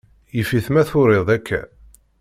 [0.35, 1.61] Yif-it ma turiḍ akka.